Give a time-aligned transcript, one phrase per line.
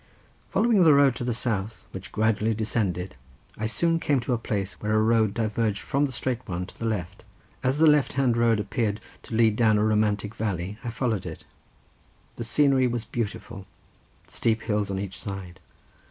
[0.49, 3.13] Following the road to the south, which gradually descended,
[3.55, 6.79] I soon came to a place where a road diverged from the straight one to
[6.79, 7.23] the left.
[7.61, 11.43] As the left hand road appeared to lead down a romantic valley I followed it.
[12.37, 15.59] The scenery was beautiful—steep hills on each side.